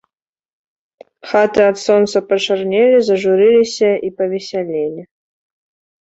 [1.33, 5.01] Хаты ад сонца пачарнелі, зажурыліся і павесялелі.